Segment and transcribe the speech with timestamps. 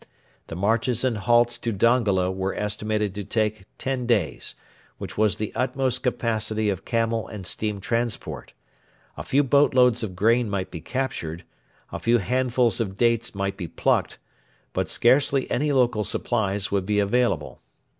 [0.47, 4.55] The marches and halts to Dongola were estimated to take ten days,
[4.97, 8.53] which was the utmost capacity of camel and steam transport,
[9.15, 11.43] A few boat loads of grain might be captured;
[11.91, 14.17] a few handfuls of dates might be plucked;
[14.73, 17.61] but scarcely any local supplies would be available.